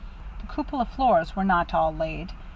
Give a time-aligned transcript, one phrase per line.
[0.39, 2.33] The cupola floors were not all laid.